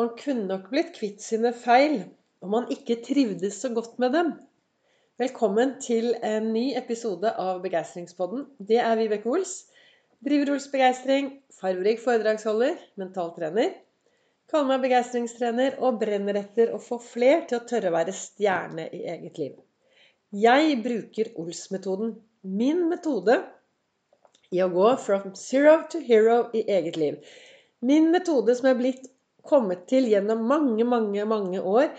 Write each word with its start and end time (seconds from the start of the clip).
Man 0.00 0.14
kunne 0.16 0.46
nok 0.48 0.70
blitt 0.72 0.94
kvitt 0.96 1.20
sine 1.20 1.50
feil 1.52 1.98
om 2.40 2.54
man 2.54 2.70
ikke 2.72 3.02
trivdes 3.04 3.58
så 3.60 3.68
godt 3.76 3.98
med 4.00 4.14
dem. 4.16 4.30
Velkommen 5.20 5.74
til 5.84 6.14
en 6.24 6.46
ny 6.54 6.70
episode 6.78 7.28
av 7.42 7.58
Begeistringspodden. 7.60 8.46
Det 8.64 8.78
er 8.80 8.96
Vibeke 8.96 9.28
Ols. 9.28 9.52
Driver 10.24 10.54
Ols 10.54 10.70
Begeistring, 10.72 11.28
farverik 11.58 12.00
foredragsholder, 12.00 12.80
mentaltrener. 13.02 13.74
Kaller 14.48 14.70
meg 14.70 14.86
begeistringstrener 14.86 15.76
og 15.84 16.00
brenner 16.00 16.40
etter 16.46 16.72
å 16.72 16.80
få 16.80 16.96
fler 17.10 17.44
til 17.50 17.60
å 17.60 17.68
tørre 17.68 17.92
å 17.92 17.98
være 17.98 18.16
stjerne 18.16 18.88
i 18.96 19.04
eget 19.18 19.36
liv. 19.42 19.54
Jeg 20.32 20.80
bruker 20.86 21.34
Ols-metoden, 21.44 22.16
min 22.40 22.86
metode 22.88 23.36
i 24.48 24.64
å 24.64 24.72
gå 24.72 24.96
from 25.04 25.34
zero 25.36 25.82
to 25.92 26.00
hero 26.08 26.46
i 26.56 26.64
eget 26.64 26.96
liv. 26.96 27.20
Min 27.84 28.08
metode 28.16 28.56
som 28.56 28.72
er 28.72 28.80
blitt 28.80 29.09
kommet 29.46 29.86
til 29.90 30.08
gjennom 30.10 30.42
mange, 30.48 30.84
mange, 30.84 31.24
mange 31.28 31.62
år 31.62 31.90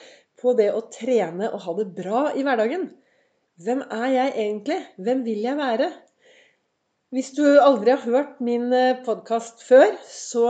på 0.41 0.53
det 0.57 0.71
å 0.73 0.83
trene 0.93 1.51
og 1.51 1.63
ha 1.65 1.75
det 1.79 1.87
bra 1.97 2.23
i 2.37 2.45
hverdagen. 2.45 2.87
Hvem 3.61 3.83
er 3.93 4.07
jeg 4.09 4.33
egentlig? 4.33 4.79
Hvem 4.97 5.25
vil 5.27 5.43
jeg 5.45 5.59
være? 5.59 5.91
Hvis 7.11 7.33
du 7.35 7.43
aldri 7.59 7.91
har 7.91 8.05
hørt 8.07 8.39
min 8.41 8.71
eh, 8.73 9.01
podkast 9.05 9.61
før, 9.67 9.97
så 10.07 10.45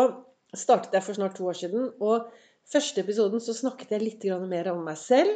startet 0.54 0.95
jeg 0.95 1.04
for 1.08 1.17
snart 1.17 1.36
to 1.40 1.48
år 1.50 1.58
siden. 1.58 1.90
Og 2.00 2.30
første 2.72 3.02
episoden 3.02 3.42
så 3.44 3.55
snakket 3.58 3.95
jeg 3.95 4.05
litt 4.05 4.28
mer 4.45 4.72
om 4.72 4.84
meg 4.86 5.00
selv. 5.02 5.34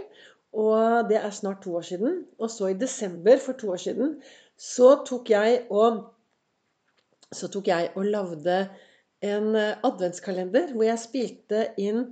Og 0.56 1.10
det 1.10 1.18
er 1.20 1.34
snart 1.36 1.64
to 1.66 1.74
år 1.76 1.84
siden. 1.84 2.22
Og 2.40 2.52
så 2.54 2.70
i 2.72 2.80
desember 2.80 3.42
for 3.44 3.58
to 3.60 3.74
år 3.74 3.82
siden 3.82 4.20
så 4.56 4.94
tok 5.08 5.34
jeg 5.34 5.66
og 5.74 6.06
så 7.34 7.50
tok 7.52 7.68
jeg 7.68 7.90
og 7.98 8.06
lagde 8.06 8.60
en 9.26 9.56
eh, 9.58 9.76
adventskalender 9.88 10.74
hvor 10.76 10.88
jeg 10.88 11.02
spilte 11.02 11.66
inn 11.82 12.06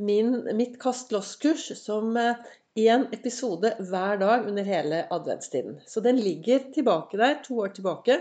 min, 0.00 0.36
mitt 0.56 0.78
Kast 0.80 1.12
loss-kurs 1.14 1.66
som 1.78 2.14
én 2.16 3.04
eh, 3.06 3.08
episode 3.16 3.74
hver 3.90 4.20
dag 4.22 4.46
under 4.48 4.66
hele 4.66 5.04
adventstiden. 5.12 5.80
Så 5.86 6.02
den 6.04 6.20
ligger 6.22 6.70
tilbake 6.74 7.20
der, 7.20 7.40
to 7.44 7.60
år 7.64 7.74
tilbake, 7.76 8.20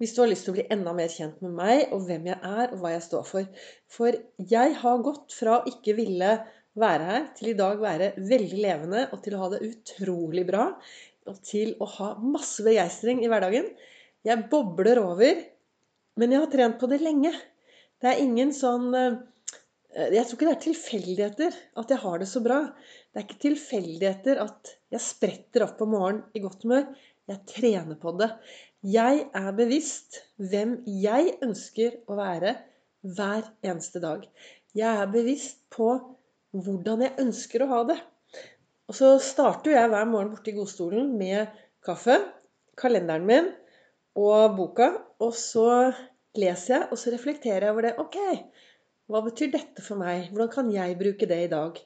hvis 0.00 0.14
du 0.16 0.22
har 0.22 0.30
lyst 0.30 0.46
til 0.46 0.54
å 0.54 0.56
bli 0.56 0.68
enda 0.72 0.94
mer 0.96 1.10
kjent 1.12 1.42
med 1.44 1.52
meg 1.58 1.90
og 1.92 2.06
hvem 2.08 2.30
jeg 2.30 2.38
er 2.40 2.70
og 2.70 2.80
hva 2.80 2.94
jeg 2.94 3.04
står 3.04 3.26
for. 3.28 3.66
For 3.90 4.16
jeg 4.52 4.76
har 4.80 5.04
gått 5.04 5.36
fra 5.36 5.58
å 5.58 5.68
ikke 5.68 5.96
ville 5.98 6.38
være 6.80 7.06
her, 7.10 7.26
til 7.36 7.50
i 7.52 7.58
dag 7.58 7.80
være 7.82 8.14
veldig 8.16 8.60
levende 8.62 9.06
og 9.10 9.20
til 9.24 9.36
å 9.36 9.42
ha 9.42 9.50
det 9.52 9.62
utrolig 9.66 10.46
bra. 10.48 10.70
Og 11.28 11.36
til 11.44 11.74
å 11.82 11.88
ha 11.98 12.14
masse 12.22 12.64
begeistring 12.64 13.20
i 13.20 13.28
hverdagen. 13.28 13.68
Jeg 14.24 14.48
bobler 14.52 15.02
over, 15.02 15.44
men 16.20 16.32
jeg 16.32 16.42
har 16.42 16.52
trent 16.52 16.80
på 16.80 16.88
det 16.90 17.02
lenge. 17.04 17.32
Det 18.00 18.08
er 18.08 18.22
ingen 18.22 18.52
sånn 18.56 18.88
eh, 18.96 19.18
Jeg 20.14 20.24
tror 20.24 20.36
ikke 20.36 20.48
det 20.48 20.54
er 20.54 20.64
tilfeldigheter 20.64 21.60
at 21.82 21.92
jeg 21.92 22.02
har 22.04 22.22
det 22.22 22.28
så 22.30 22.42
bra. 22.44 22.60
Det 23.10 23.20
er 23.20 23.26
ikke 23.26 23.44
tilfeldigheter 23.44 24.40
at 24.44 24.74
jeg 24.94 25.04
spretter 25.04 25.66
opp 25.66 25.82
om 25.84 25.94
morgenen 25.96 26.22
i 26.34 26.42
godt 26.44 26.64
humør. 26.64 26.86
Jeg 27.30 27.44
trener 27.50 27.98
på 28.00 28.14
det. 28.18 28.30
Jeg 28.80 29.26
er 29.36 29.50
bevisst 29.58 30.22
hvem 30.40 30.78
jeg 30.88 31.34
ønsker 31.44 32.00
å 32.08 32.16
være 32.18 32.54
hver 33.04 33.44
eneste 33.66 34.00
dag. 34.02 34.24
Jeg 34.76 35.02
er 35.02 35.12
bevisst 35.12 35.60
på 35.74 35.92
hvordan 36.56 37.04
jeg 37.04 37.18
ønsker 37.22 37.64
å 37.64 37.70
ha 37.70 37.80
det. 37.90 37.98
Og 38.90 38.96
så 38.96 39.12
starter 39.22 39.76
jeg 39.76 39.90
hver 39.92 40.08
morgen 40.08 40.32
borte 40.32 40.50
i 40.50 40.56
godstolen 40.56 41.12
med 41.18 41.50
kaffe, 41.86 42.16
kalenderen 42.80 43.28
min 43.28 43.50
og 44.18 44.56
boka. 44.56 44.90
Og 45.22 45.36
så 45.36 45.68
leser 46.38 46.74
jeg, 46.74 46.88
og 46.90 47.00
så 47.00 47.12
reflekterer 47.14 47.66
jeg 47.66 47.74
over 47.74 47.88
det. 47.88 47.94
Ok, 48.02 48.18
hva 49.10 49.22
betyr 49.26 49.50
dette 49.54 49.82
for 49.82 50.00
meg? 50.00 50.28
Hvordan 50.30 50.52
kan 50.52 50.70
jeg 50.74 50.98
bruke 51.00 51.28
det 51.30 51.40
i 51.46 51.50
dag? 51.50 51.80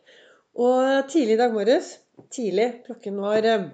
Og 0.65 1.09
tidlig 1.11 1.37
i 1.37 1.41
dag 1.41 1.55
morges, 1.55 1.95
tidlig, 2.35 2.69
klokken 2.87 3.17
var 3.23 3.49
eh, 3.49 3.71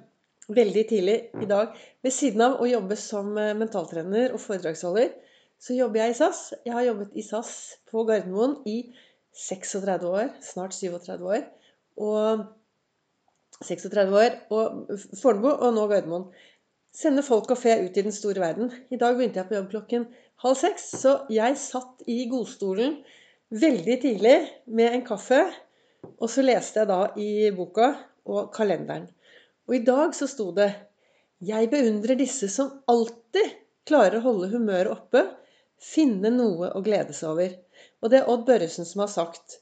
veldig 0.49 0.85
tidlig 0.89 1.17
i 1.43 1.49
dag, 1.51 1.75
ved 2.03 2.15
siden 2.15 2.45
av 2.47 2.61
å 2.63 2.69
jobbe 2.71 2.97
som 2.99 3.35
eh, 3.39 3.57
mentaltrener 3.59 4.33
og 4.37 4.41
foredragsholder, 4.43 5.11
så 5.61 5.77
jobber 5.77 6.01
jeg 6.05 6.15
i 6.15 6.19
SAS. 6.23 6.45
Jeg 6.65 6.73
har 6.73 6.87
jobbet 6.87 7.19
i 7.21 7.25
SAS 7.27 7.53
på 7.91 8.07
Gardermoen 8.09 8.57
i 8.71 8.79
36 9.37 10.09
år, 10.09 10.31
snart 10.45 10.75
37 10.77 11.27
år. 11.29 11.45
Og 12.01 12.47
36 13.61 14.17
år, 14.17 14.39
og 14.57 14.95
Fornebu 15.21 15.51
og 15.51 15.75
nå 15.77 15.85
Gardermoen. 15.91 16.31
Sende 16.91 17.23
folk 17.23 17.53
og 17.55 17.59
fe 17.61 17.77
ut 17.85 17.97
i 17.97 18.03
den 18.03 18.15
store 18.15 18.43
verden. 18.43 18.71
I 18.91 18.99
dag 18.99 19.15
begynte 19.17 19.39
jeg 19.41 19.49
på 19.49 19.57
jobb 19.57 19.71
klokken 19.71 20.07
halv 20.43 20.59
seks, 20.59 20.89
så 21.03 21.21
jeg 21.31 21.59
satt 21.61 22.03
i 22.11 22.25
godstolen 22.31 22.99
veldig 23.51 23.97
tidlig 24.03 24.37
med 24.67 24.97
en 24.97 25.05
kaffe. 25.07 25.45
Og 26.19 26.31
så 26.33 26.43
leste 26.43 26.83
jeg 26.83 26.91
da 26.91 27.01
i 27.21 27.51
boka 27.55 27.93
og 28.27 28.51
kalenderen. 28.55 29.07
Og 29.69 29.77
i 29.79 29.85
dag 29.87 30.17
så 30.17 30.27
sto 30.31 30.51
det 30.57 30.73
Jeg 31.47 31.71
beundrer 31.73 32.19
disse 32.19 32.51
som 32.53 32.73
alltid 32.91 33.55
klarer 33.89 34.19
å 34.19 34.25
holde 34.27 34.51
humøret 34.53 34.93
oppe, 34.93 35.23
finne 35.81 36.29
noe 36.35 36.69
å 36.77 36.83
glede 36.85 37.15
seg 37.17 37.31
over. 37.31 37.55
Og 38.03 38.13
det 38.13 38.21
er 38.21 38.29
Odd 38.29 38.45
Børresen 38.49 38.89
som 38.89 39.05
har 39.05 39.13
sagt. 39.13 39.61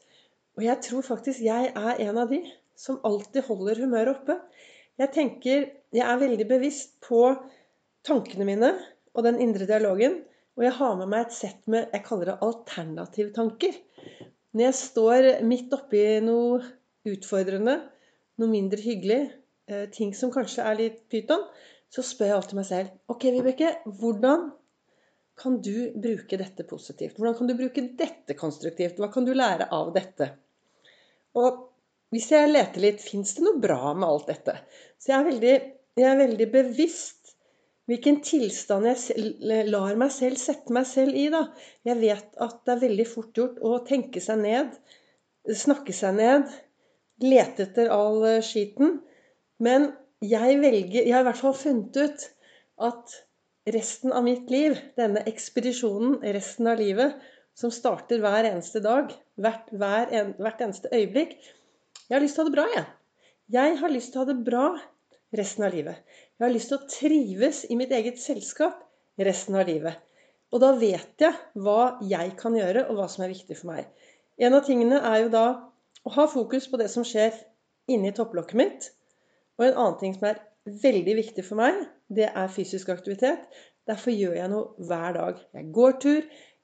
Og 0.59 0.65
jeg 0.67 0.81
tror 0.83 1.05
faktisk 1.07 1.45
jeg 1.45 1.71
er 1.71 2.03
en 2.09 2.19
av 2.19 2.33
de 2.33 2.41
som 2.79 2.99
alltid 3.07 3.47
holder 3.47 3.85
humøret 3.85 4.17
oppe. 4.17 4.39
Jeg 4.99 5.15
tenker 5.15 5.69
Jeg 5.95 6.05
er 6.05 6.21
veldig 6.21 6.47
bevisst 6.51 6.99
på 7.05 7.23
tankene 8.05 8.45
mine 8.49 8.73
og 9.15 9.25
den 9.25 9.39
indre 9.43 9.67
dialogen. 9.69 10.21
Og 10.59 10.65
jeg 10.67 10.75
har 10.75 10.97
med 10.99 11.11
meg 11.13 11.27
et 11.27 11.37
sett 11.37 11.61
med 11.71 11.93
jeg 11.95 12.05
kaller 12.07 12.33
det 12.33 12.41
alternative 12.45 13.33
tanker. 13.37 13.77
Når 14.53 14.65
jeg 14.65 14.77
står 14.81 15.29
midt 15.47 15.75
oppi 15.77 16.03
noe 16.25 16.59
utfordrende, 17.09 17.77
noe 18.43 18.51
mindre 18.51 18.83
hyggelig, 18.83 19.21
eh, 19.71 19.87
ting 19.95 20.15
som 20.17 20.33
kanskje 20.35 20.65
er 20.67 20.79
litt 20.81 21.01
pyton, 21.13 21.47
så 21.89 22.03
spør 22.05 22.33
jeg 22.33 22.37
alltid 22.37 22.59
meg 22.59 22.69
selv 22.69 23.15
Ok, 23.15 23.29
Vibeke, 23.33 23.71
hvordan 24.01 24.51
kan 25.39 25.61
du 25.63 25.93
bruke 25.95 26.41
dette 26.41 26.67
positivt? 26.67 27.17
Hvordan 27.17 27.39
kan 27.39 27.49
du 27.49 27.55
bruke 27.57 27.85
dette 28.01 28.35
konstruktivt? 28.37 28.99
Hva 28.99 29.13
kan 29.15 29.25
du 29.25 29.33
lære 29.37 29.71
av 29.73 29.93
dette? 29.95 30.33
Og 31.39 31.68
hvis 32.15 32.31
jeg 32.33 32.51
leter 32.51 32.83
litt, 32.83 33.03
fins 33.05 33.35
det 33.37 33.45
noe 33.45 33.61
bra 33.61 33.93
med 33.95 34.09
alt 34.09 34.31
dette? 34.31 34.55
Så 34.97 35.13
jeg 35.13 35.19
er 35.19 35.29
veldig, 35.29 35.55
jeg 36.01 36.09
er 36.09 36.21
veldig 36.23 36.49
bevisst 36.55 37.35
hvilken 37.89 38.19
tilstand 38.25 38.89
jeg 38.89 39.65
lar 39.71 39.97
meg 39.97 40.13
selv 40.13 40.41
sette 40.41 40.73
meg 40.77 40.85
selv 40.89 41.17
i. 41.17 41.29
da. 41.33 41.47
Jeg 41.89 42.01
vet 42.03 42.35
at 42.45 42.59
det 42.65 42.75
er 42.75 42.83
veldig 42.85 43.07
fort 43.09 43.37
gjort 43.37 43.61
å 43.65 43.79
tenke 43.89 44.21
seg 44.21 44.43
ned, 44.43 44.75
snakke 45.57 45.95
seg 45.97 46.19
ned, 46.19 46.51
lete 47.25 47.65
etter 47.65 47.89
all 47.93 48.21
eh, 48.29 48.43
skiten. 48.45 48.99
Men 49.65 49.91
jeg 50.21 50.59
velger 50.61 51.05
Jeg 51.05 51.15
har 51.15 51.25
i 51.25 51.29
hvert 51.29 51.41
fall 51.41 51.57
funnet 51.57 51.97
ut 51.97 52.27
at 52.89 53.17
resten 53.73 54.13
av 54.17 54.25
mitt 54.27 54.51
liv, 54.53 54.77
denne 54.99 55.25
ekspedisjonen 55.29 56.19
resten 56.37 56.69
av 56.71 56.81
livet, 56.81 57.17
som 57.59 57.73
starter 57.75 58.21
hver 58.23 58.47
eneste 58.47 58.81
dag, 58.85 59.11
hvert, 59.41 59.71
hver 59.75 60.13
en, 60.15 60.35
hvert 60.39 60.61
eneste 60.63 60.91
øyeblikk, 60.95 61.39
jeg 62.09 62.17
har 62.17 62.25
lyst 62.25 62.39
til 62.39 62.43
å 62.43 62.47
ha 62.47 62.49
det 62.49 62.57
bra, 62.57 62.67
jeg. 62.75 62.87
Jeg 63.53 63.79
har 63.81 63.93
lyst 63.93 64.13
til 64.13 64.21
å 64.21 64.25
ha 64.25 64.29
det 64.31 64.39
bra 64.45 64.67
resten 65.37 65.65
av 65.67 65.75
livet. 65.75 66.03
Jeg 66.37 66.47
har 66.47 66.55
lyst 66.55 66.73
til 66.73 66.79
å 66.79 66.89
trives 66.89 67.65
i 67.69 67.77
mitt 67.77 67.93
eget 67.93 68.21
selskap 68.23 68.81
resten 69.29 69.59
av 69.61 69.69
livet. 69.69 69.99
Og 70.49 70.63
da 70.63 70.73
vet 70.81 71.21
jeg 71.21 71.37
hva 71.61 71.99
jeg 72.09 72.33
kan 72.41 72.57
gjøre, 72.57 72.87
og 72.89 72.97
hva 72.97 73.09
som 73.13 73.27
er 73.27 73.33
viktig 73.35 73.59
for 73.59 73.75
meg. 73.75 73.89
En 74.41 74.57
av 74.57 74.65
tingene 74.65 75.01
er 75.05 75.25
jo 75.25 75.33
da 75.35 75.47
å 76.09 76.15
ha 76.15 76.27
fokus 76.31 76.69
på 76.71 76.81
det 76.81 76.89
som 76.93 77.05
skjer 77.05 77.35
inni 77.93 78.15
topplokket 78.17 78.57
mitt. 78.57 78.89
Og 79.59 79.67
en 79.67 79.75
annen 79.75 79.99
ting 80.01 80.15
som 80.17 80.31
er 80.31 80.41
veldig 80.69 81.17
viktig 81.19 81.45
for 81.45 81.61
meg, 81.61 81.83
det 82.09 82.31
er 82.31 82.53
fysisk 82.53 82.89
aktivitet. 82.95 83.45
Derfor 83.89 84.15
gjør 84.15 84.37
jeg 84.39 84.53
noe 84.53 84.89
hver 84.89 85.17
dag. 85.17 85.43
Jeg 85.57 85.73
går 85.77 85.99
tur, 86.05 86.23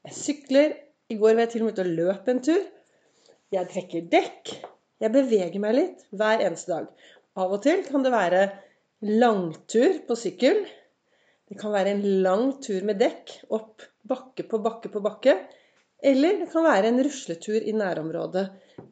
jeg 0.09 0.17
sykler. 0.17 0.79
I 1.13 1.19
går 1.21 1.35
var 1.35 1.45
jeg 1.45 1.53
til 1.55 1.65
og 1.65 1.69
med 1.69 1.77
ute 1.77 1.85
og 1.85 1.97
løp 1.99 2.31
en 2.33 2.41
tur. 2.45 2.63
Jeg 3.53 3.71
trekker 3.73 4.09
dekk. 4.13 4.55
Jeg 5.05 5.13
beveger 5.13 5.61
meg 5.61 5.75
litt 5.77 6.05
hver 6.17 6.41
eneste 6.41 6.73
dag. 6.73 6.87
Av 7.37 7.51
og 7.53 7.61
til 7.65 7.83
kan 7.85 8.05
det 8.05 8.13
være 8.15 8.45
langtur 9.21 9.99
på 10.07 10.17
sykkel. 10.17 10.63
Det 11.45 11.59
kan 11.61 11.75
være 11.75 11.93
en 11.93 12.05
lang 12.25 12.55
tur 12.65 12.87
med 12.89 13.03
dekk 13.03 13.35
opp 13.53 13.85
bakke 14.09 14.47
på 14.49 14.61
bakke 14.65 14.89
på 14.93 15.03
bakke. 15.05 15.35
Eller 16.05 16.41
det 16.41 16.49
kan 16.53 16.65
være 16.65 16.89
en 16.89 17.03
rusletur 17.05 17.61
i 17.61 17.75
nærområdet. 17.77 18.47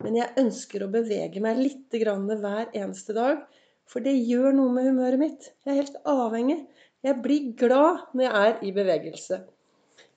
Men 0.05 0.19
jeg 0.21 0.37
ønsker 0.43 0.85
å 0.85 0.91
bevege 0.93 1.41
meg 1.45 1.61
litt 1.61 1.97
hver 1.97 2.69
eneste 2.77 3.17
dag. 3.17 3.41
For 3.89 4.05
det 4.05 4.13
gjør 4.13 4.53
noe 4.57 4.73
med 4.73 4.91
humøret 4.91 5.21
mitt. 5.21 5.49
Jeg 5.65 5.73
er 5.73 5.81
helt 5.81 5.99
avhengig. 6.09 6.59
Jeg 7.03 7.19
blir 7.25 7.49
glad 7.59 8.13
når 8.13 8.27
jeg 8.27 8.43
er 8.43 8.61
i 8.69 8.75
bevegelse. 8.77 9.41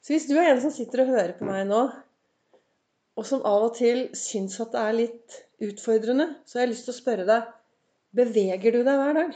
Så 0.04 0.14
hvis 0.14 0.28
du 0.30 0.36
er 0.38 0.52
en 0.52 0.62
som 0.62 0.76
sitter 0.76 1.02
og 1.02 1.16
hører 1.16 1.34
på 1.40 1.48
meg 1.48 1.64
nå, 1.72 1.88
og 3.16 3.28
som 3.28 3.44
av 3.48 3.70
og 3.70 3.76
til 3.78 4.08
syns 4.18 4.58
at 4.64 4.74
det 4.76 4.82
er 4.82 4.98
litt 5.00 5.36
utfordrende, 5.64 6.28
så 6.44 6.60
har 6.60 6.66
jeg 6.66 6.74
lyst 6.74 6.88
til 6.90 6.96
å 6.96 7.02
spørre 7.02 7.28
deg 7.30 7.52
Beveger 8.16 8.76
du 8.76 8.82
deg 8.88 9.00
hver 9.00 9.18
dag? 9.18 9.36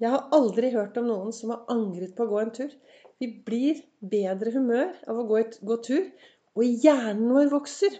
Jeg 0.00 0.12
har 0.12 0.32
aldri 0.36 0.70
hørt 0.74 0.98
om 1.00 1.06
noen 1.08 1.32
som 1.32 1.52
har 1.54 1.68
angret 1.72 2.12
på 2.16 2.26
å 2.26 2.30
gå 2.30 2.40
en 2.42 2.52
tur. 2.56 2.72
Vi 3.20 3.28
blir 3.46 3.80
bedre 4.00 4.52
humør 4.52 4.90
av 5.08 5.22
å 5.22 5.24
gå, 5.28 5.38
et, 5.40 5.56
gå 5.64 5.76
tur, 5.84 6.06
og 6.56 6.84
hjernen 6.84 7.32
vår 7.36 7.48
vokser. 7.52 7.96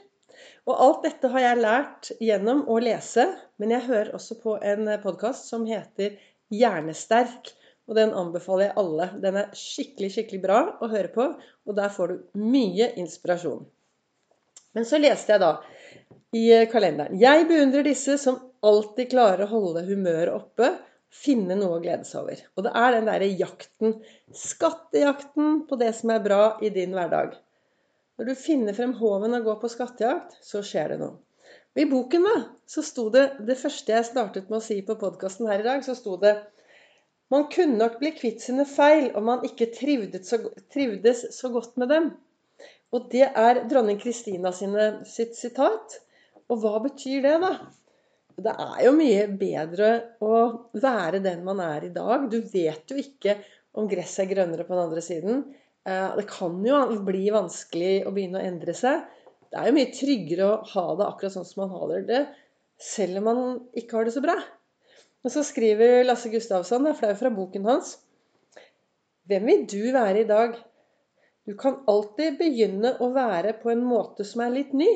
Og 0.69 0.75
alt 0.77 1.07
dette 1.09 1.31
har 1.33 1.45
jeg 1.45 1.61
lært 1.61 2.11
gjennom 2.21 2.63
å 2.73 2.79
lese, 2.85 3.27
men 3.61 3.73
jeg 3.75 3.87
hører 3.89 4.13
også 4.17 4.39
på 4.43 4.57
en 4.73 4.89
podkast 5.03 5.49
som 5.53 5.67
heter 5.69 6.17
Hjernesterk. 6.53 7.53
Og 7.89 7.97
den 7.99 8.13
anbefaler 8.17 8.69
jeg 8.69 8.79
alle. 8.81 9.11
Den 9.25 9.41
er 9.41 9.53
skikkelig, 9.57 10.13
skikkelig 10.15 10.45
bra 10.45 10.63
å 10.81 10.89
høre 10.93 11.11
på, 11.13 11.27
og 11.67 11.77
der 11.77 11.93
får 11.93 12.13
du 12.13 12.45
mye 12.45 12.93
inspirasjon. 13.01 13.65
Men 14.77 14.87
så 14.87 15.01
leste 15.01 15.35
jeg 15.35 15.43
da 15.43 15.55
i 16.37 16.45
kalenderen 16.71 17.19
Jeg 17.19 17.47
beundrer 17.49 17.87
disse 17.87 18.17
som 18.23 18.39
alltid 18.63 19.11
klarer 19.11 19.47
å 19.47 19.51
holde 19.51 19.83
humøret 19.89 20.35
oppe, 20.35 20.69
finne 21.11 21.57
noe 21.59 21.79
å 21.79 21.83
glede 21.83 22.07
seg 22.07 22.23
over. 22.23 22.43
Og 22.55 22.67
det 22.67 22.75
er 22.79 22.93
den 22.95 23.09
derre 23.09 23.31
jakten, 23.41 23.97
skattejakten 24.37 25.65
på 25.67 25.79
det 25.81 25.91
som 25.99 26.13
er 26.15 26.23
bra 26.23 26.43
i 26.63 26.71
din 26.75 26.95
hverdag. 26.95 27.35
Når 28.21 28.29
du 28.29 28.37
finner 28.37 28.77
frem 28.77 28.93
håven 29.01 29.35
og 29.39 29.49
går 29.49 29.59
på 29.63 29.73
skattejakt, 29.73 30.39
så 30.45 30.63
skjer 30.67 30.95
det 30.95 31.01
noe. 31.03 31.17
I 31.79 31.87
boken 31.89 32.27
da, 32.27 32.37
så 32.67 32.83
sto 32.83 33.07
det 33.15 33.23
Det 33.47 33.55
første 33.59 33.95
jeg 33.95 34.07
startet 34.09 34.49
med 34.51 34.59
å 34.59 34.65
si 34.65 34.81
på 34.87 34.97
podkasten 34.99 35.47
her 35.51 35.63
i 35.63 35.67
dag, 35.67 35.85
så 35.87 35.95
sto 35.99 36.17
det 36.21 36.35
man 37.31 37.47
kunne 37.53 37.79
nok 37.79 38.01
bli 38.01 38.11
kvitt 38.17 38.43
sine 38.43 38.65
feil 38.67 39.13
om 39.15 39.29
man 39.31 39.45
ikke 39.47 39.71
trivdes 39.71 40.33
så, 40.33 40.41
trivdes 40.75 41.29
så 41.37 41.51
godt 41.55 41.77
med 41.79 41.93
dem. 41.95 42.09
Og 42.95 43.07
det 43.13 43.27
er 43.29 43.63
dronning 43.71 44.01
Kristina 44.01 44.53
sitt 44.55 45.37
sitat. 45.39 46.01
Og 46.51 46.63
hva 46.63 46.81
betyr 46.83 47.23
det, 47.27 47.37
da? 47.43 47.53
Det 48.41 48.53
er 48.53 48.85
jo 48.87 48.93
mye 48.97 49.25
bedre 49.39 49.91
å 50.25 50.37
være 50.81 51.21
den 51.23 51.43
man 51.47 51.61
er 51.63 51.87
i 51.87 51.95
dag. 51.95 52.27
Du 52.33 52.41
vet 52.53 52.91
jo 52.91 52.99
ikke 52.99 53.37
om 53.79 53.89
gresset 53.91 54.25
er 54.25 54.31
grønnere 54.33 54.67
på 54.67 54.75
den 54.75 54.85
andre 54.89 55.03
siden. 55.05 55.43
Eh, 55.87 56.17
det 56.17 56.27
kan 56.31 56.57
jo 56.67 56.81
bli 57.07 57.29
vanskelig 57.35 58.01
å 58.07 58.15
begynne 58.15 58.41
å 58.41 58.47
endre 58.49 58.75
seg. 58.77 59.05
Det 59.51 59.59
er 59.59 59.69
jo 59.69 59.77
mye 59.77 59.93
tryggere 59.95 60.47
å 60.47 60.61
ha 60.73 60.87
det 60.99 61.07
akkurat 61.07 61.35
sånn 61.35 61.47
som 61.47 61.65
man 61.65 61.75
har 61.75 62.07
det, 62.09 62.23
selv 62.81 63.21
om 63.21 63.29
man 63.29 63.41
ikke 63.77 63.99
har 63.99 64.09
det 64.09 64.15
så 64.15 64.23
bra. 64.25 64.37
Og 65.21 65.35
så 65.35 65.45
skriver 65.45 66.05
Lasse 66.07 66.31
Gustavsson, 66.33 66.87
det 66.87 66.95
er 66.95 67.01
flau 67.01 67.13
fra 67.19 67.33
boken 67.35 67.67
hans 67.69 67.99
Hvem 69.29 69.45
vil 69.47 69.67
du 69.69 69.83
være 69.93 70.23
i 70.23 70.29
dag? 70.29 70.57
Du 71.51 71.57
kan 71.59 71.81
alltid 71.91 72.37
begynne 72.39 72.93
å 73.03 73.09
være 73.11 73.57
på 73.59 73.73
en 73.73 73.81
måte 73.83 74.23
som 74.23 74.45
er 74.45 74.53
litt 74.55 74.71
ny. 74.77 74.87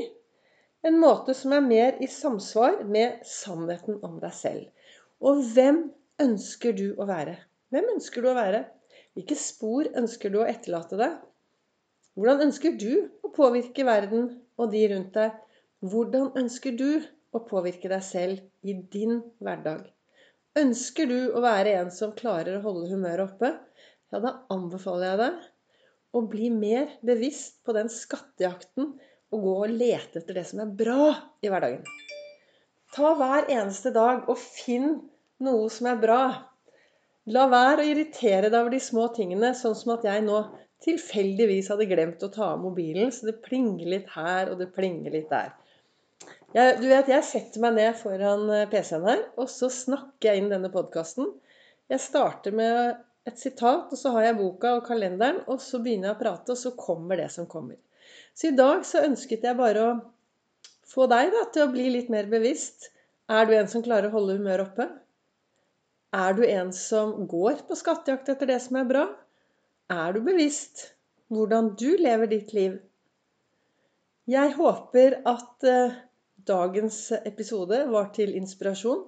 En 0.86 1.00
måte 1.02 1.34
som 1.34 1.50
er 1.56 1.64
mer 1.64 1.96
i 1.98 2.06
samsvar 2.06 2.76
med 2.94 3.24
sannheten 3.26 3.96
om 4.06 4.20
deg 4.22 4.36
selv. 4.38 4.92
Og 5.18 5.40
hvem 5.56 5.80
ønsker 6.22 6.76
du 6.78 6.84
å 6.94 7.08
være? 7.08 7.32
Hvem 7.74 7.88
ønsker 7.96 8.22
du 8.22 8.28
å 8.30 8.36
være? 8.36 8.60
Hvilke 9.18 9.38
spor 9.40 9.88
ønsker 9.98 10.30
du 10.30 10.36
å 10.44 10.44
etterlate 10.46 11.00
deg? 11.00 11.16
Hvordan 12.14 12.44
ønsker 12.46 12.76
du 12.78 12.92
å 13.26 13.32
påvirke 13.34 13.86
verden 13.88 14.28
og 14.54 14.70
de 14.76 14.84
rundt 14.92 15.18
deg? 15.18 15.34
Hvordan 15.82 16.28
ønsker 16.38 16.76
du 16.78 17.02
å 17.34 17.40
påvirke 17.48 17.90
deg 17.90 18.06
selv 18.06 18.44
i 18.62 18.76
din 18.94 19.24
hverdag? 19.42 19.88
Ønsker 20.62 21.10
du 21.10 21.18
å 21.34 21.42
være 21.42 21.74
en 21.80 21.90
som 21.90 22.14
klarer 22.14 22.60
å 22.60 22.64
holde 22.68 22.92
humøret 22.94 23.26
oppe, 23.26 23.50
ja, 24.14 24.22
da 24.22 24.36
anbefaler 24.54 25.10
jeg 25.10 25.22
deg 25.24 25.42
å 26.14 26.22
bli 26.30 26.50
mer 26.54 26.96
bevisst 27.04 27.60
på 27.66 27.74
den 27.76 27.90
skattejakten 27.90 28.92
og 29.34 29.46
gå 29.46 29.54
og 29.66 29.72
lete 29.74 30.20
etter 30.20 30.38
det 30.38 30.44
som 30.48 30.62
er 30.62 30.74
bra 30.78 31.08
i 31.42 31.50
hverdagen. 31.50 31.82
Ta 32.94 33.14
hver 33.18 33.48
eneste 33.50 33.90
dag 33.94 34.28
og 34.30 34.38
finn 34.38 35.00
noe 35.42 35.70
som 35.72 35.88
er 35.90 35.98
bra. 35.98 36.20
La 37.34 37.48
være 37.50 37.82
å 37.82 37.88
irritere 37.88 38.50
deg 38.50 38.60
over 38.60 38.74
de 38.74 38.82
små 38.84 39.08
tingene, 39.16 39.54
sånn 39.58 39.74
som 39.78 39.96
at 39.96 40.06
jeg 40.06 40.22
nå 40.26 40.44
tilfeldigvis 40.84 41.70
hadde 41.72 41.88
glemt 41.90 42.22
å 42.22 42.30
ta 42.30 42.52
av 42.52 42.60
mobilen, 42.62 43.10
så 43.10 43.30
det 43.30 43.40
plinger 43.42 43.88
litt 43.96 44.10
her 44.14 44.52
og 44.52 44.60
det 44.60 44.68
plinger 44.76 45.14
litt 45.14 45.30
der. 45.32 45.54
Jeg, 46.54 46.76
du 46.78 46.86
vet, 46.86 47.08
jeg 47.10 47.26
setter 47.26 47.64
meg 47.64 47.74
ned 47.80 47.96
foran 47.98 48.46
PC-en 48.70 49.08
her, 49.08 49.24
og 49.40 49.48
så 49.50 49.70
snakker 49.72 50.30
jeg 50.30 50.44
inn 50.44 50.52
denne 50.52 50.70
podkasten. 50.70 51.32
Jeg 51.90 52.02
starter 52.04 52.54
med 52.54 53.00
et 53.28 53.40
sitat, 53.40 53.92
og 53.92 53.98
så 53.98 54.12
har 54.14 54.28
jeg 54.28 54.38
boka 54.38 54.74
og 54.78 54.86
kalenderen, 54.86 55.40
og 55.48 55.62
så 55.64 55.80
begynner 55.82 56.10
jeg 56.10 56.16
å 56.16 56.20
prate, 56.20 56.52
og 56.52 56.60
så 56.60 56.74
kommer 56.76 57.20
det 57.20 57.30
som 57.32 57.48
kommer. 57.50 57.78
Så 58.36 58.50
i 58.50 58.56
dag 58.56 58.84
så 58.86 59.04
ønsket 59.06 59.46
jeg 59.46 59.58
bare 59.58 59.84
å 59.84 59.94
få 60.90 61.06
deg 61.10 61.32
da, 61.32 61.46
til 61.54 61.64
å 61.64 61.72
bli 61.72 61.88
litt 61.94 62.10
mer 62.12 62.28
bevisst. 62.30 62.90
Er 63.32 63.48
du 63.48 63.54
en 63.56 63.70
som 63.70 63.84
klarer 63.84 64.10
å 64.10 64.16
holde 64.18 64.36
humøret 64.36 64.68
oppe? 64.68 64.88
Er 66.14 66.36
du 66.36 66.44
en 66.46 66.72
som 66.76 67.14
går 67.30 67.64
på 67.68 67.78
skattejakt 67.78 68.28
etter 68.34 68.50
det 68.52 68.60
som 68.62 68.76
er 68.78 68.90
bra? 68.90 69.04
Er 69.90 70.14
du 70.14 70.20
bevisst 70.26 70.90
hvordan 71.32 71.72
du 71.80 71.94
lever 71.98 72.30
ditt 72.30 72.52
liv? 72.54 72.76
Jeg 74.30 74.54
håper 74.56 75.18
at 75.28 75.66
eh, 75.68 75.96
Dagens 76.44 77.08
episode 77.24 77.78
var 77.88 78.10
til 78.12 78.34
inspirasjon. 78.36 79.06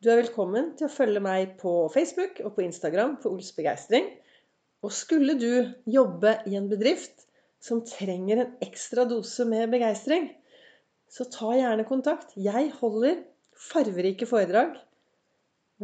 Du 0.00 0.08
er 0.08 0.22
velkommen 0.22 0.70
til 0.80 0.86
å 0.86 0.92
følge 0.94 1.20
meg 1.20 1.58
på 1.60 1.70
Facebook 1.92 2.38
og 2.40 2.54
på 2.56 2.62
Instagram 2.64 3.18
på 3.20 3.34
Ols 3.34 3.50
begeistring. 3.52 4.06
Og 4.80 4.94
skulle 4.96 5.34
du 5.36 5.74
jobbe 5.92 6.38
i 6.48 6.56
en 6.56 6.70
bedrift 6.70 7.26
som 7.60 7.82
trenger 7.84 8.40
en 8.40 8.54
ekstra 8.64 9.04
dose 9.10 9.44
med 9.44 9.68
begeistring, 9.74 10.30
så 11.04 11.28
ta 11.28 11.52
gjerne 11.52 11.84
kontakt. 11.84 12.32
Jeg 12.32 12.72
holder 12.78 13.20
farverike 13.68 14.24
foredrag. 14.30 14.78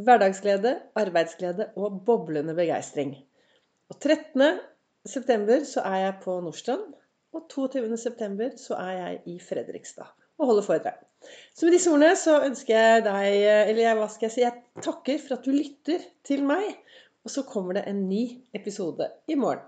Hverdagsglede, 0.01 0.79
arbeidsglede 0.97 1.75
og 1.77 2.01
boblende 2.09 2.57
begeistring. 2.57 3.19
Og 3.93 4.01
13. 4.01 4.63
september 5.05 5.61
er 5.61 6.03
jeg 6.07 6.21
på 6.25 6.41
Nordstrand. 6.41 6.89
Og 7.37 7.51
22. 7.53 7.91
september 8.01 8.57
er 8.81 8.95
jeg 8.97 9.27
i 9.35 9.43
Fredrikstad 9.45 10.26
og 10.39 10.51
holde 10.51 10.65
foredrag. 10.67 11.01
Så 11.57 11.67
med 11.67 11.75
disse 11.75 11.91
ordene 11.91 12.13
så 12.19 12.37
ønsker 12.47 12.77
jeg 12.77 13.05
deg 13.07 13.37
Eller 13.73 13.97
hva 13.99 14.07
skal 14.13 14.29
jeg 14.29 14.35
si? 14.35 14.45
Jeg 14.45 14.85
takker 14.85 15.23
for 15.23 15.39
at 15.39 15.47
du 15.47 15.55
lytter 15.55 16.05
til 16.27 16.45
meg. 16.47 16.77
Og 17.27 17.33
så 17.33 17.43
kommer 17.49 17.79
det 17.79 17.87
en 17.91 18.05
ny 18.07 18.23
episode 18.55 19.09
i 19.27 19.35
morgen. 19.35 19.65